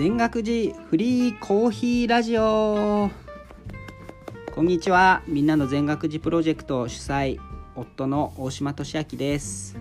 [0.00, 3.10] 全学寺フリーコーヒーラジオ。
[4.54, 5.22] こんにちは。
[5.26, 7.38] みんなの全学寺プロジェクト主催
[7.76, 9.76] 夫の大島俊明です。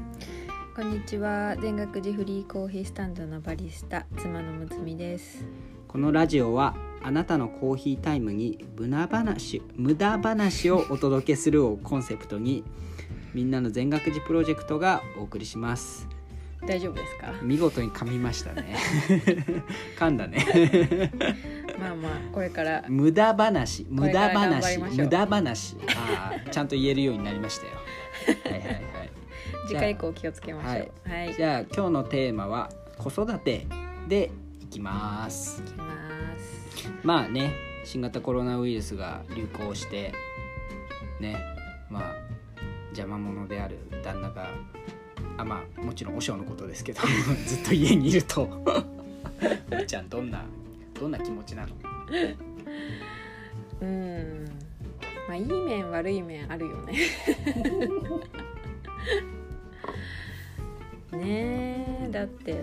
[0.76, 1.56] こんにちは。
[1.62, 5.46] 全学寺フリーコーヒースタンドのバリスタ妻のむつみです。
[5.88, 12.66] このラジオはあなたのコーヒータイムに無駄話無駄話をお届けするをコンセプトに
[13.34, 16.10] みんなの全学寺プロジェクトがお送りします
[16.66, 17.34] 大丈夫ですか？
[17.42, 18.76] 見事に噛みましたね。
[19.98, 21.12] 噛んだね。
[21.80, 22.84] まあまあこれから。
[22.88, 23.86] 無駄話。
[23.90, 24.78] 無駄話。
[24.78, 25.78] 無駄話。
[25.96, 27.74] あーちゃんと言えるようになりましたよ。
[28.44, 28.82] はいはいはい。
[29.68, 31.10] 次回以降気をつけましょう。
[31.10, 33.66] はいはい、じゃあ今日のテーマは子育て
[34.08, 35.62] でいきます。
[35.62, 35.86] いきま
[36.38, 36.90] す。
[37.04, 37.54] まあね
[37.86, 40.14] 新型コロナウイルスが流行して
[41.20, 41.38] ね
[41.90, 42.16] まあ
[42.90, 44.50] 邪魔者である旦那が
[45.40, 47.02] あまあもちろん和尚のことですけど
[47.48, 48.46] ずっと家にいると。
[49.72, 50.44] みーちゃんどんな
[51.00, 51.74] どんな気持ちなの？
[53.82, 54.46] うん。
[55.30, 56.94] まあいい面悪い面あるよね。
[61.18, 62.54] ねえだって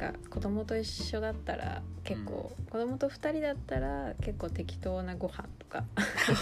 [0.00, 5.84] か子供と一緒だったら結構、子供と二人だったら結構適当なご飯とか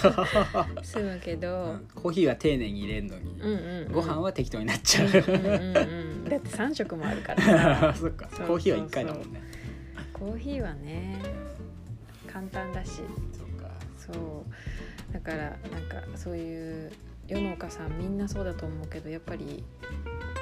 [0.82, 5.08] 済むけど、コーヒーは丁寧に入れるのに、うんうんうん、ご飯は適当になっちゃう。
[5.08, 7.42] うんうんうんだって3食もあるから。
[7.42, 8.28] さ そっか。
[8.30, 9.42] そうコーヒーは1回だもんね。
[10.12, 11.16] コーヒーはね
[12.30, 13.00] 簡単だし。
[13.32, 13.70] そっか。
[13.96, 15.12] そう。
[15.12, 16.92] だからなんかそういう
[17.26, 19.64] 世の中さんみんなそうだと思うけどやっぱり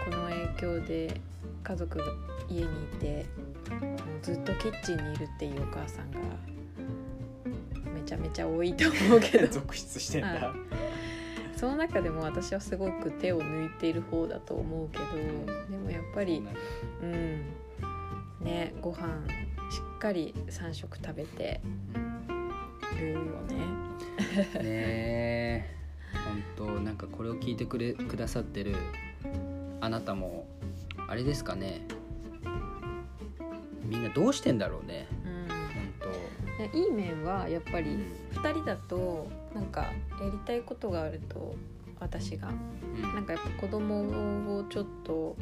[0.05, 1.20] この影響で
[1.62, 2.05] 家族が
[2.48, 2.66] 家にい
[2.98, 3.27] て
[4.22, 6.19] ずっとキッチンにいるっていうお母さんが
[7.92, 9.47] めちゃめちゃ多いと思うけど。
[9.53, 11.58] 続出してんだ、はい。
[11.58, 15.05] その中でも私はすごく手を抜いている方だと思うけど
[15.70, 16.42] でもやっぱり
[17.03, 17.42] うん
[18.42, 18.97] ねご飯
[19.70, 21.60] しっかり3食食べて
[22.98, 23.56] るよね。
[24.54, 25.76] ねえ。
[26.26, 28.75] 本当なんかこれを聞いてくれくださってる
[29.81, 30.47] あなたも
[31.09, 31.82] あれですかね
[33.86, 35.06] みんなどうしてんだろうね。
[35.24, 35.48] うん。
[35.48, 36.10] 本
[36.58, 37.98] ねいい面はやっぱ当り
[38.32, 39.92] 2人だとなんかや
[40.30, 41.54] りたいことがあると
[42.00, 42.48] 私が。
[42.48, 42.52] う
[42.98, 43.02] ん。
[43.02, 45.36] なんかやっぱ子供をちょっと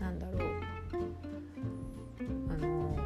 [0.00, 0.40] なんだろう。
[2.50, 2.96] あの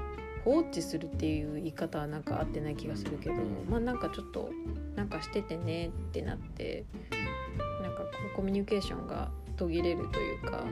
[0.45, 3.67] 放置するっていう言い方はなんか合ってない気がするけど、うん。
[3.69, 4.51] まあなんかちょっと
[4.97, 6.85] なんかしててねってなって
[7.83, 10.65] なんかこうコミュニケーションが途切れるというか、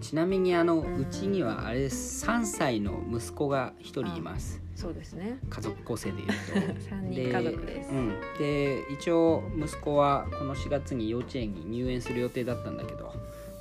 [0.00, 2.26] ちなみにあのうちにはあれです。
[2.26, 4.60] 3歳の息子が1人います。
[4.74, 5.38] そうですね。
[5.50, 6.32] 家族構成でいうと。
[6.88, 7.90] 3人家族です。
[7.90, 13.12] うん、で一応息子はこの4月に幼稚園に入園する予定だったんだけど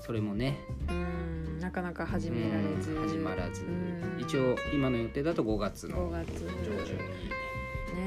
[0.02, 0.58] それもね
[0.90, 3.66] うんなかなか始められず、うん始まらず。
[3.66, 4.22] うん。
[4.22, 6.46] 一応今の予定だと5月5の月。
[6.46, 6.50] 上
[6.86, 7.30] 旬に。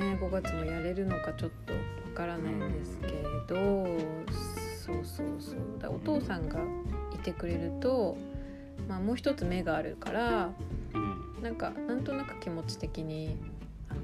[0.01, 1.79] ね5月もやれるのかちょっとわ
[2.15, 3.09] からないんですけ
[3.47, 3.55] ど、
[4.81, 5.57] そうそうそう。
[5.79, 6.63] だお父さんがい
[7.23, 8.17] てくれると、
[8.89, 10.51] まあ、もう一つ目があるから
[10.95, 11.43] うん。
[11.43, 13.37] なんかなんとなく気持ち的に
[13.89, 14.01] あの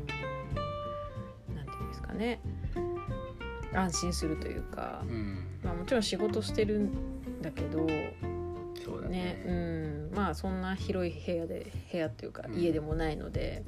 [1.55, 2.41] なんていうんですかね。
[3.75, 5.47] 安心するというか、うん。
[5.63, 7.87] まあ、もちろん仕事してるんだけど
[8.85, 9.39] そうだね。
[9.45, 9.53] ねう
[10.13, 10.17] ん。
[10.17, 12.59] まあそんな広い部屋で部屋っていうかうん。
[12.59, 13.63] 家でもないので、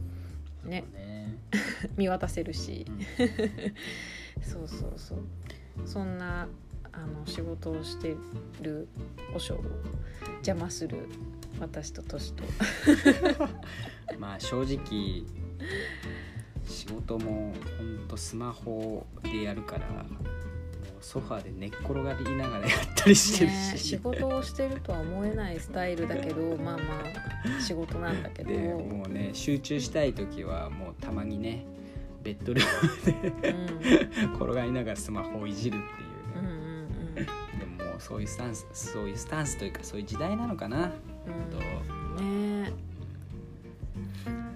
[0.64, 0.84] ね。
[0.92, 1.38] そうね。
[1.96, 2.86] 見渡せるし。
[2.88, 4.42] う、ん。
[4.42, 5.18] そうそうそう。
[5.84, 6.48] そんな
[6.92, 8.16] あの仕事をして
[8.60, 8.88] る
[9.32, 9.64] 和尚を
[10.38, 11.08] 邪魔する
[11.60, 12.44] 私とトシと。
[14.18, 15.24] まあ正直
[16.64, 20.40] 仕事もほんとスマホでやるからもう
[21.00, 27.02] ソファーで寝っ転がりながらやったりしてるね、し、仕事をしてるとは思えないスタイルだけど まあま
[27.58, 31.64] あ仕事なんだけど、でもうね集中したい時はもうたまにね
[32.22, 33.48] ベッドルームで
[34.24, 36.09] うん、 転がりながらスマホをいじるってうんいう
[38.10, 40.92] そういうスタンスそういうスタンスというかそういう時代なのかな。
[42.18, 42.20] うん。
[42.20, 42.72] うんね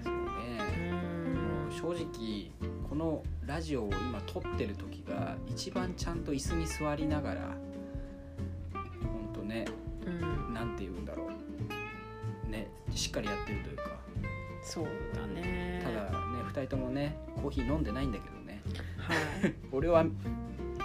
[0.03, 0.91] そうね。
[1.31, 2.51] もう正直
[2.89, 7.41] このラジオを今撮ってる時が一番ちゃんと椅子に座りながら
[8.73, 9.65] ほんとね
[10.05, 10.53] うん。
[10.53, 11.29] なんて言うんだろ
[12.47, 12.49] う。
[12.51, 13.83] ねしっかりやってるというか。
[14.61, 14.85] そう
[15.15, 15.81] だね。
[15.81, 18.61] ただね2人ともねコーヒー飲んでないんだけどね。
[18.97, 20.05] はい、 俺は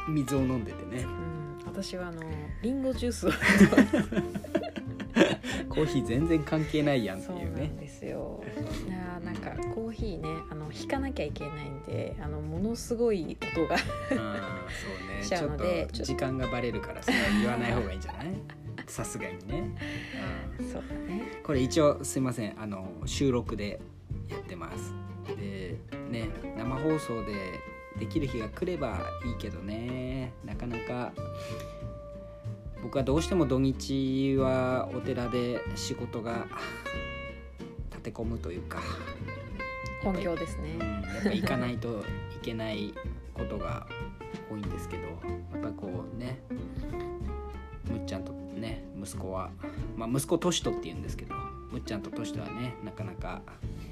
[0.09, 1.03] 水を飲んでてね。
[1.03, 1.40] うん、
[1.71, 2.23] 私はあの
[2.63, 3.31] リンゴジュースを。
[5.69, 8.43] コーヒー全然関係ないやんってそういうねなんですよ。
[8.87, 15.23] いやーなんかコーヒーねあの引かなきゃいけないんであのものすごい音がうんそうね。
[15.23, 18.27] しちゃうのでちょっと時間がバレるからそれは言わない方がいいんじゃない？
[18.89, 19.71] さすがにね、
[20.59, 20.67] うん。
[20.73, 21.23] そうだね。
[21.45, 23.81] これ一応すいませんあの収録で
[24.29, 24.93] やってます。
[25.37, 25.77] で
[26.11, 26.29] ね
[26.59, 27.33] 生放送で
[27.99, 30.33] できる日が来ればいいけどね。
[30.45, 31.13] なかなか。
[32.83, 36.47] 僕はどうしても土日はお寺で仕事が
[37.91, 38.81] 立て込むというか、
[40.03, 41.03] 本業ですうん、ね。
[41.15, 42.05] やっぱ行かないと
[42.35, 42.95] いけない
[43.35, 43.87] ことが
[44.51, 45.03] 多いんですけど。
[45.53, 46.41] やっぱこうね
[47.91, 49.51] むっちゃんとね息子は
[49.97, 51.35] まあ息子としとって言うんですけど。
[51.71, 53.43] むっちゃんととしとはねなかなか
[53.79, 53.90] ね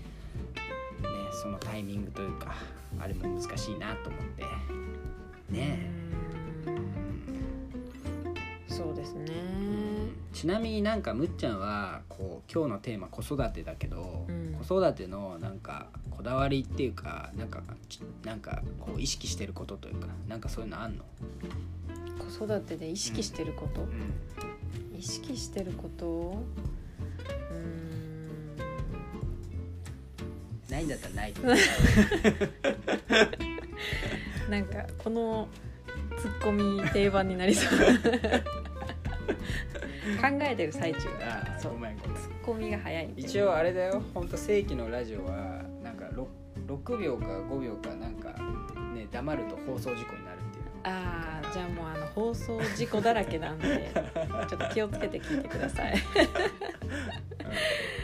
[1.32, 2.54] そのタイミングというか
[2.98, 4.44] あれも難しいなと思って。
[5.52, 5.90] ね。
[6.66, 6.78] うん。
[8.68, 9.32] そうですね。
[10.32, 14.54] ちなみになんかむっちゃんはこう今日のテーマ子育てだけど、うん。
[14.54, 21.04] 子育てのなんかこだわりっていうかなんかちなんかこう意識してることというかなんかそういうのあんの、
[22.18, 23.86] 子育てで意識してること、
[24.96, 26.42] 意識してること？
[30.78, 31.34] ないんだったらない
[34.48, 35.48] なんかこの
[36.16, 37.78] ツッコミ定番になりそう。
[40.18, 41.72] 考えてる最中あーそう。
[41.74, 44.02] ごめんツッコミが早い一応あれだよ。
[44.14, 46.26] ほんと正規のラジオはなんか 6,
[46.66, 48.30] 6秒か5秒かなんか
[48.94, 50.64] ね黙ると放送事故になるっていう。
[50.84, 53.90] ああじゃあもうあの放送事故だらけなんで
[54.48, 55.94] ちょっと気をつけて聞いてください。
[55.94, 56.02] いや
[57.44, 57.97] 最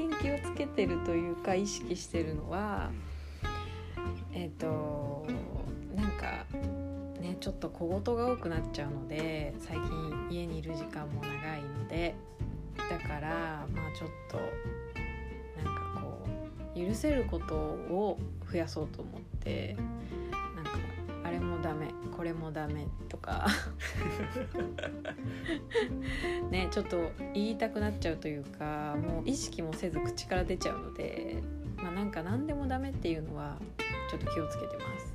[0.00, 2.90] 近気をつけてるというか意識してるのは
[4.32, 5.26] えっ、と
[5.94, 6.46] なんか
[7.20, 12.14] ねちょっと小言が多くなっちゃうので最近家にいる時間も長いので
[12.88, 14.38] だからまあちょっと
[15.62, 16.26] なんかこ
[16.74, 18.18] う許せることを
[18.50, 19.76] 増やそうと思って
[21.40, 23.46] もダメこれもダメとか。
[26.50, 31.42] ねちょっと言いたくなっちゃうというかもう意識もせず口から出ちゃうので
[31.76, 33.56] まあなんか何でもダメっていうのは
[34.10, 35.14] ちょっと気をつけてます、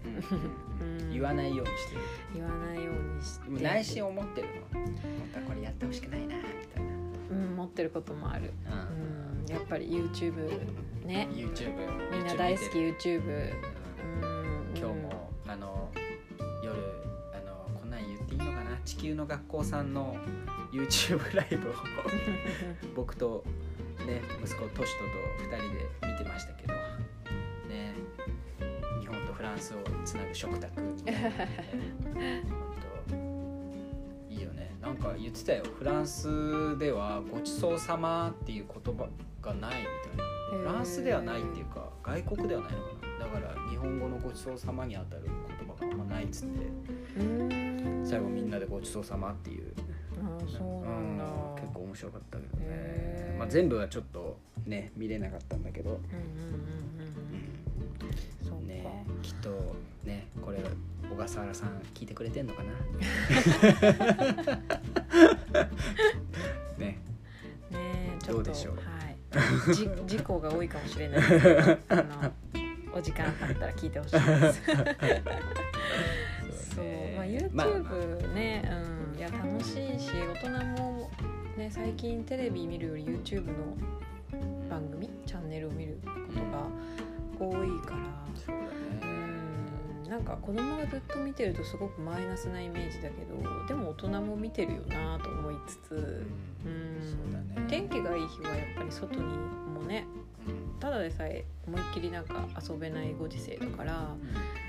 [0.81, 1.11] うん。
[1.11, 2.01] 言わないようにしてる。
[2.33, 3.45] 言わないようにして。
[3.45, 4.95] でも内心思ってるの本
[5.33, 6.43] 当はこれやってほしくないなみ
[6.73, 6.91] たいな。
[7.31, 9.43] うん、持ってることもある、うん。
[9.43, 10.47] うん、やっぱり YouTube
[11.05, 11.27] ね。
[11.33, 11.73] YouTube
[12.09, 13.53] みんな大好き YouTube YouTube る。
[14.21, 14.77] うん。
[14.77, 15.24] 今日も
[18.85, 20.15] 地球の学校さんの
[20.71, 21.73] YouTube ライブを
[22.95, 23.43] 僕と
[24.05, 26.73] ね息子トシトと2人で見てましたけど
[27.67, 27.93] ね
[29.01, 32.75] 日本とフランスをつなぐ食卓みたいなね本
[34.29, 34.75] 当いいよね。
[34.81, 35.63] なんか言ってたよ。
[35.77, 39.07] フランスでは「ごちそうさま」っていう言葉
[39.41, 40.25] がないみたいな。
[40.57, 43.25] フランスではないっていうか外国ではないのかな。
[43.25, 45.23] だから日本語のごちそうさまにあたる
[46.01, 46.67] あんまないっつって。
[47.19, 49.73] うん最後みんなでごちそうさまっていう。
[50.23, 53.35] ああそうなんだ、うん結構面白かったけどね。
[53.39, 55.99] まあ、全部はちょっとね見れなかったんだけど、
[58.67, 58.85] ね
[59.21, 60.59] きっとねこれ
[61.09, 62.71] 小笠原さん聞いてくれてんのかな？
[66.77, 66.85] ね。
[66.87, 66.97] ね
[67.71, 68.75] えちょっとどうでしょう？
[68.75, 68.81] は
[69.71, 69.73] い。
[69.73, 71.21] じ事故が多いかもしれない。
[71.89, 72.03] あの
[72.93, 74.61] お時間あったら聞いてほしいです
[77.39, 77.75] そう、まあ、まあ。
[77.77, 78.71] YouTube ね、
[79.13, 81.09] うん、いや楽しいし大人も
[81.57, 83.53] ね最近テレビ見るより YouTube の
[84.69, 86.67] 番組チャンネルを見ることが
[87.39, 88.25] 多いから。
[88.35, 88.55] そう
[89.05, 90.09] ん。
[90.09, 95.99] なんか子供がずっと見てるとすごくマイナスなイメージだけどでも大人も見てるよなと思いつつ、うん。
[95.99, 96.15] うん。
[97.01, 97.67] そうだね。
[97.67, 100.05] 天気がいい日はやっぱり外にもね
[100.47, 100.79] うん。
[100.79, 104.64] ただでさえ思いっきりなんか遊べないご時世だから、まあ、ちょっ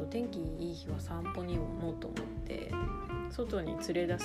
[0.00, 2.72] と天気いい日は散歩にもと思って
[3.30, 4.24] 外に連れ出し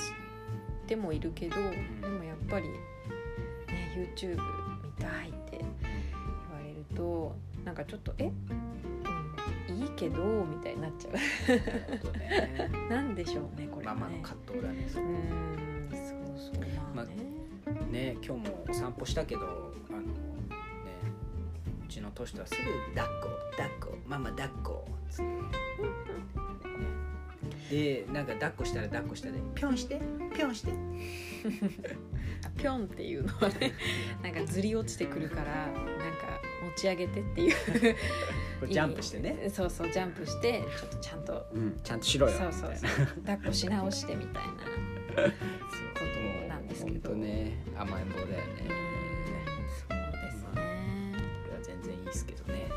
[0.87, 2.75] てもいるけどでもやっぱり、ね、
[4.15, 4.37] YouTube
[4.83, 5.67] 見たいって言わ
[6.63, 8.31] れるとなんかちょっとえ、
[9.69, 12.87] うん、いいけどみたいになっちゃう。
[12.89, 13.99] なんでしょうねこれはね。
[14.01, 16.63] ママの葛藤だねうんそうそう
[16.95, 17.15] まあね、
[17.91, 19.73] ね今日もお散歩したけど
[21.95, 22.61] ちのトシとはすぐ
[22.93, 23.97] 「抱っこ抱っこ。
[24.05, 25.25] ママ抱っこ」つっ
[27.69, 30.01] て、でなんか抱っこしたら抱っこしたで「ぴょんして。
[30.35, 30.71] ぴょんして」
[32.45, 33.73] あ ぴょんっていうのはね
[34.21, 35.81] なんかずり落ちてくるからなんか
[36.63, 37.55] 持ち上げてっていう。
[38.67, 41.45] ジャンプしてね、そうそうジャンプしてちょっとちゃんと。
[41.53, 42.33] うん、ちゃんとしろよ。
[42.33, 43.05] そうそうそう。
[43.21, 44.53] 抱っこし直してみたいな。
[44.53, 44.59] こ
[46.43, 47.09] となんですけど。
[47.09, 47.57] 本当ね。
[47.77, 49.04] 甘えん坊だよね
[52.15, 52.69] ですけどね。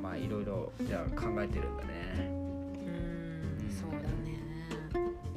[0.00, 2.30] まあいろいろじゃあ考えてるんだね。
[2.78, 4.38] うんそうだね。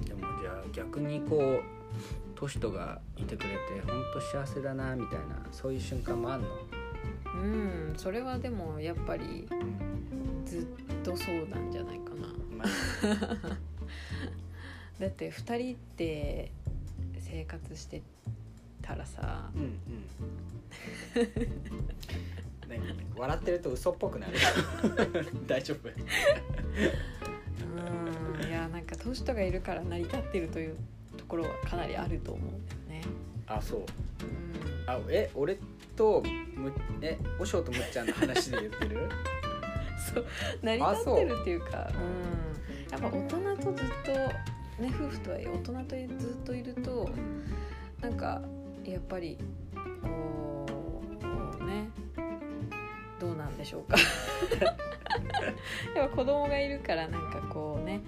[0.05, 1.63] でもじゃあ逆にこう
[2.35, 6.47] トシトがいてくれて本当幸せだなみたいなそういう瞬間もあんの、
[7.41, 9.47] うんそれはでもやっぱり
[10.45, 10.65] ずっ
[11.03, 12.27] とそうなんじゃないかな。
[12.55, 12.67] まあ。
[15.01, 16.51] だって2人って
[17.19, 18.03] 生活して
[18.87, 19.49] たらさ。
[19.53, 19.77] うんうん。
[22.69, 22.79] 何
[23.17, 24.33] 笑ってると嘘っぽくなる。
[25.45, 25.89] 大丈夫。
[25.89, 25.91] う
[28.45, 28.49] ん。
[28.49, 30.77] いやなんかトシトがいるから成り立ってるという
[31.17, 33.07] ところはかなりあると思うんだよね。
[33.47, 33.79] あそう。
[33.79, 33.85] うん。
[34.89, 35.57] あえ俺
[35.95, 36.23] と
[36.55, 39.09] むえおしょうとむっちゃんの話で言ってる？
[40.13, 40.25] そう。
[40.61, 41.97] 成り立ってるっていうかう
[42.89, 44.11] ん、やっぱ大人とずっと
[44.81, 47.09] ね夫婦とはいえ大人とずっといると
[48.01, 48.41] なんか
[48.91, 49.37] やっぱり
[50.01, 50.65] こ
[51.59, 51.89] うね
[53.19, 53.97] どうなんでしょうか。
[55.95, 58.01] やっぱ子供がいるからなんかこうね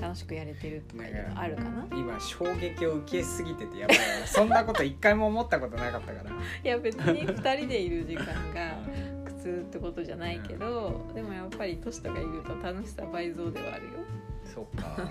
[0.00, 1.86] 楽しくやれてるとかいうのあるかな。
[1.92, 4.04] 今衝撃を受けすぎててやばいな。
[4.26, 6.30] そんなこと一回も思ったことなかったから。
[6.64, 8.78] いや別に2人でいる時間が
[9.24, 13.90] 苦痛ってことじゃないけどでもやっぱりトシとがいると楽しさ倍増ではあるよ。
[14.44, 15.10] そっか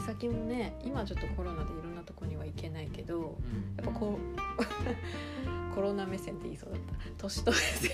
[0.00, 3.36] き先もね今ちょっとコロナでいろんなとこには行けないけど
[3.76, 6.94] やっぱこう コロナ目線って言いそうだった。
[7.16, 7.90] 年と目線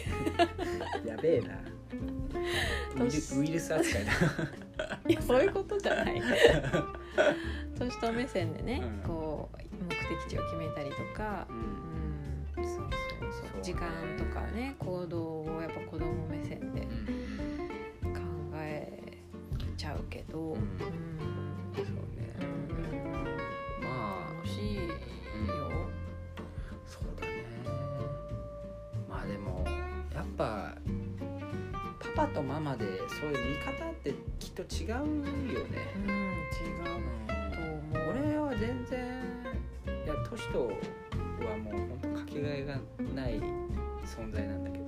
[1.05, 1.61] やべえな。
[2.99, 4.13] ウイルス扱いだ。
[5.07, 6.23] いやそういうことじゃない。
[7.79, 9.07] 年と目線でね、うん。
[9.07, 11.53] こう目的地を決めたりとかう、
[12.61, 12.65] ん。
[12.65, 12.89] うん、そうそう
[13.53, 13.63] そう。
[13.63, 16.89] 時間とかね行動をやっぱ子供目線で考
[18.55, 19.19] え
[19.77, 21.16] ちゃうけど、うん
[32.17, 32.87] パパとママで
[33.21, 35.07] そういう見方ってきっと違うよね、
[35.97, 36.15] うん、違
[36.73, 36.75] う
[37.55, 37.83] と思う。
[38.11, 39.23] 俺は全然
[40.05, 40.69] いやトシとは
[41.59, 42.79] もう本当かけがえが
[43.15, 43.35] ない
[44.07, 44.85] 存在なんだけど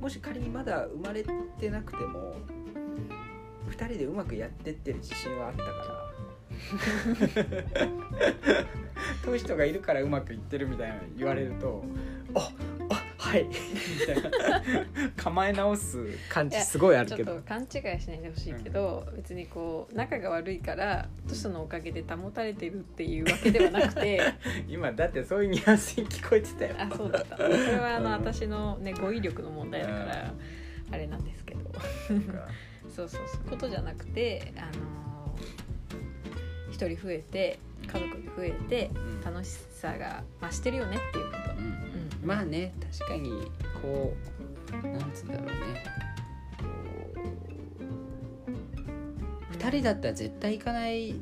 [0.00, 1.24] もし仮にまだ生まれ
[1.58, 2.36] てなくても
[3.68, 6.10] 2人でうまくやってってる自信はあったから
[9.24, 11.82] トシとがいるからうまくいってるみたいなの言われると
[13.30, 13.44] はい。
[13.44, 13.54] み
[14.06, 14.30] たいな。
[15.16, 24.20] 構え直す感じすごいあるちょけどっと勘違いしないでほしいけど、別にこう仲が悪いからトシとのおかげで保たれてるっていうわけではなくて。
[24.68, 26.74] 今だってそういうニュアンスに聞こえてたよ。
[26.78, 27.36] あそうだった。
[27.36, 30.34] それはあのうん私のね語彙力の問題だから
[30.92, 31.60] あれなんですけど。
[32.88, 33.50] そうそうそう。
[33.50, 35.36] ことじゃなくてあの
[36.70, 39.20] 一人増えて家族が増えてうん。
[39.20, 41.89] 楽しさが増してるよねっていうこと、うんうん
[42.22, 43.30] まあね確かに
[43.82, 44.14] こ
[44.68, 45.84] うなんつうんだろうね
[49.52, 51.14] 2人だったら絶対行かない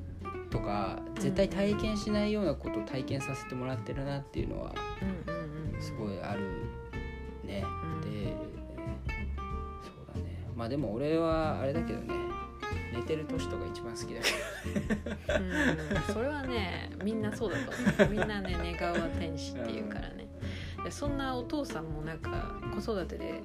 [0.50, 4.74] とか絶対体験しないようなことを体験させてもらってるなっていうのは
[5.80, 6.42] すごいある
[7.44, 8.10] ね、うん。
[8.10, 8.32] で
[9.82, 10.46] そうだね。
[10.54, 12.14] まあでも俺はあれだけどね
[12.94, 16.14] 寝てる年とか一番好きだけうん。
[16.14, 18.12] それはねみんなそうだと思う。
[18.12, 20.27] みんなね寝顔は天使っていうからね
[20.88, 22.30] でそんなお父さんもなんか
[22.74, 23.42] 子育てで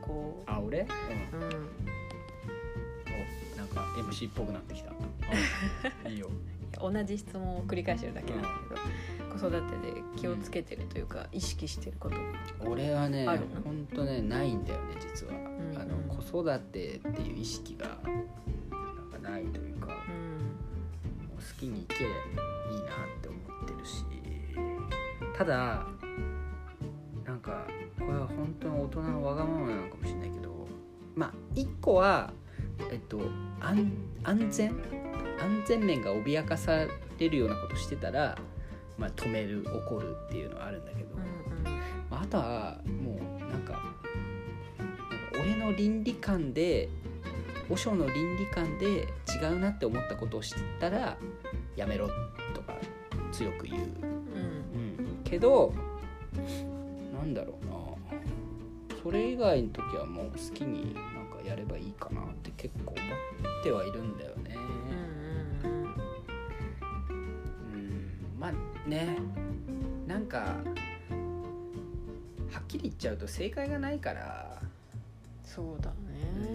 [0.00, 0.80] こどあ俺、
[1.32, 1.52] うん、う、うん、
[3.52, 4.90] おなんか MC っぽくなってきた。
[6.06, 6.30] あ いいよ。
[6.80, 12.16] 同じ質問を繰り返してるだけなんだけど、子育てで気をつけてるというか意識してること。
[12.66, 13.26] 俺はね
[13.62, 15.76] ほんとねないんだよね実は、ん。
[15.78, 17.92] あの子育てっていう意識がな
[19.18, 19.96] んかないというかもうん。
[19.96, 22.10] う好きに行けいい
[22.84, 24.06] なって思ってるし。
[25.36, 25.86] ただ
[28.38, 30.66] 本当に大人のわがままなのかもしれないけど
[31.14, 32.32] まあ一個は
[32.90, 33.20] えっと
[33.60, 33.92] 安
[34.22, 34.70] 安全
[35.40, 36.86] 安全面が脅かさ
[37.18, 38.38] れるようなことしてたら、
[38.96, 41.16] まあ、止める怒るっていうのはあるんだけど、
[42.10, 43.72] まああとはもうなんか
[44.78, 45.02] なんか
[45.40, 46.88] 俺の倫理観で
[47.68, 49.08] 和尚の倫理観で
[49.40, 51.16] 違うなって思ったことを知ったら
[51.76, 52.08] やめろ
[52.54, 52.74] とか
[53.30, 53.82] 強く言う、うん。
[53.82, 55.06] うん。
[55.06, 55.74] うん、けど
[57.12, 57.66] なんだろう。
[57.66, 57.67] な
[59.08, 63.02] それ以外の時はもう好きになんかやればいいかなって結構思
[63.60, 64.54] ってはいるんだよね。
[65.64, 65.70] うん。
[65.70, 65.94] うんうんう
[67.76, 68.52] んまあ
[68.86, 69.16] ね。
[70.06, 70.52] なんかは
[72.60, 74.60] っきり言っちゃうと正解がないから、
[75.42, 75.96] そうだね。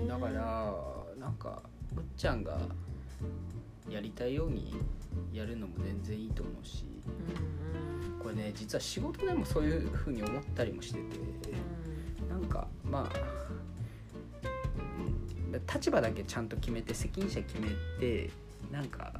[0.01, 0.07] うん。
[0.07, 0.75] だから
[1.19, 1.59] なんか
[1.95, 2.59] むっちゃんが
[3.89, 4.75] やりたいように
[5.33, 6.85] やるのも全然いいと思うし。
[7.07, 7.63] うん
[8.23, 11.53] これね実は仕事でもそういう風に思ったりもしてて
[12.53, 13.15] かまあ、
[15.73, 17.69] 立場だけちゃんと決めて責任者決め
[17.99, 18.29] て
[18.71, 19.13] なんか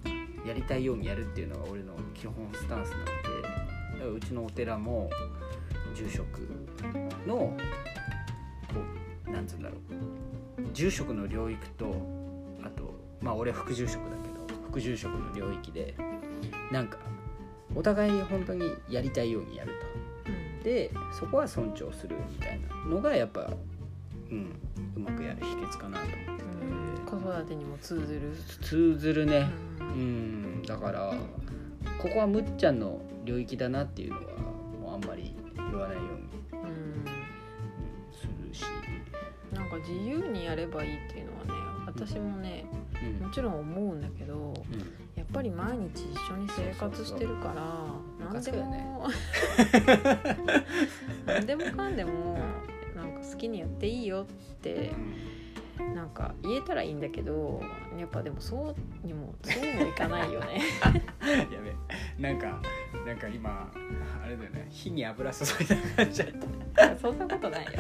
[0.46, 3.12] やりたいようにやるっていうのが俺の基本スタンスなので
[4.18, 5.10] うちのお寺も
[5.96, 6.42] 住職
[7.26, 7.56] のこ
[9.28, 9.80] うなんつうんだろう
[10.74, 11.88] 住職の領域と
[12.64, 15.96] あとまあ俺は副住職だけど副住職の領域で
[16.72, 17.00] なんか
[17.76, 20.03] お互い本当にやりたいようにやると。
[20.64, 23.52] でそこは尊重するみたいなのがやっぱ、
[24.32, 24.56] うん、
[24.96, 29.50] うまくやる秘訣かなと思ってうん子育てにも通ずる、通ずるね。
[29.80, 31.14] ううんんだから
[32.02, 34.24] ここはむっちゃんの領域だなっていうのは
[34.82, 36.10] もうあんまり言わないように、
[36.54, 36.60] うん。
[36.60, 37.06] うん、
[38.14, 38.64] するし、
[39.52, 41.52] なんか自由にやればいいっていうのはね
[41.86, 42.66] 私もね
[43.20, 43.28] うん。
[43.28, 44.93] もちろん思うんだけどうん
[45.34, 49.08] ぱり毎日一緒に生活してるから何でつくよねも
[51.26, 52.38] 何でもかんでも
[52.96, 54.26] なんか好きにやっていいよっ
[54.58, 54.92] て
[55.96, 57.62] なんか言えたらいいんだけど
[57.98, 60.62] やっぱでもそうにもそうもいかないよね。
[61.26, 61.74] やべ
[62.22, 62.62] なんか
[63.06, 63.72] なんか今
[64.24, 64.68] あれだよね。
[64.70, 66.28] 火に油注いだ感じだっ
[66.76, 66.96] た。
[67.00, 67.72] そんなことないよ。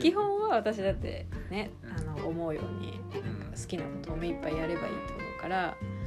[0.00, 1.92] 基本は私だってねうん。
[1.92, 5.97] あの思うようにうん好きなことを目いっぱいやればいいと思うからうん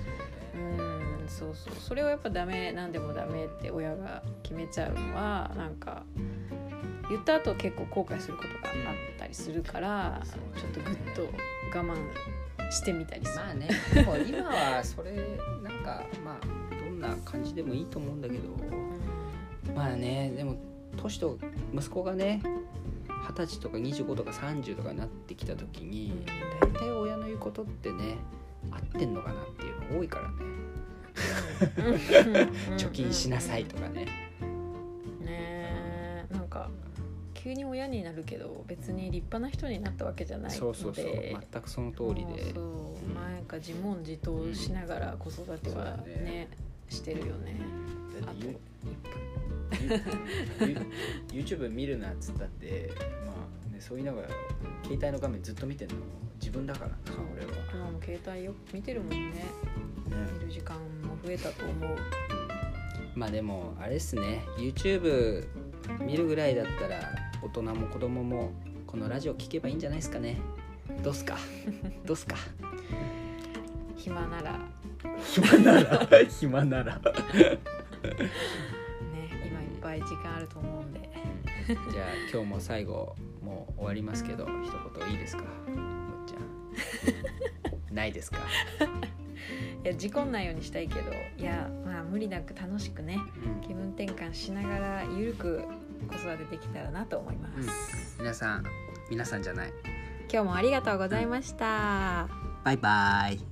[1.28, 6.04] そうそうそれをやっぱダメ何でもダメって親が決めちゃうのはなんか
[7.10, 8.56] 言った後結構後悔することが
[8.90, 11.22] あったりするから、うんちょっとグッと
[11.78, 13.46] 我慢してみたりする。
[13.46, 15.12] まあねでも今はそれ
[15.64, 18.42] なんかまあどんな感じでもいいと思うんだけど
[19.74, 20.56] まあねでも
[20.98, 21.38] 年と
[21.74, 22.42] 息子がね
[23.28, 26.26] 二十歳とか25とか30とかになってきた時に
[26.60, 28.18] 大体親の言うことってね
[28.72, 30.36] 合ってんのかなっていう多いからね。
[32.78, 34.06] 貯金しなさいとかね。
[34.06, 34.10] ね
[35.28, 36.26] え。
[36.32, 36.70] なんか
[37.34, 40.60] 急に親になるけど別に立派な人になったわけじゃないので。
[40.60, 41.06] そうそうそう。
[41.06, 42.44] 全くその通りで。
[42.44, 42.54] そう。
[42.54, 42.62] そ
[43.12, 46.04] うなんか自問自答しながら子育てはそうだね。
[46.24, 46.50] ね
[46.90, 47.58] してるよね。
[48.24, 48.72] あと。
[51.34, 52.92] YouTube 見るなっつったって
[53.26, 53.34] ま
[53.70, 54.28] あねそう言いながら
[54.84, 55.96] 携帯の画面ずっと見てんの
[56.42, 56.88] 自分だから。
[56.90, 56.96] な
[57.34, 59.18] 俺は、今も携帯よく見てるもんね。
[59.18, 59.46] ね。
[60.40, 61.98] 見る時間も増えたと思う。
[63.16, 64.42] まあでもあれっすね。
[64.58, 65.48] YouTube
[66.02, 67.00] 見るぐらいだったら
[67.44, 68.52] 大人も子供も
[68.88, 70.38] このラジオ聞けばいいんじゃないですかね。
[71.04, 71.38] どうっすか？
[72.06, 72.36] どうっすか？
[73.98, 74.54] 暇なら。
[74.54, 74.60] ね
[75.24, 76.08] 暇なら。
[76.30, 77.02] 暇なら。
[78.04, 81.10] 今いっぱい時間あると思うんで。
[81.68, 81.80] じゃあ
[82.34, 85.44] 今日も最後もう終わりますけど一言いいですか？
[87.92, 88.38] ないですか、
[89.84, 93.62] いや事故んないようにしたいけどいやまあ無理なく楽しくねうん。
[93.62, 95.64] 気分転換しながらゆるく
[96.08, 98.66] 子育てできたらなと思います、皆さん
[99.10, 99.74] 皆さんじゃない。
[100.32, 102.30] 今日もありがとうございました、
[102.64, 103.51] バイバイ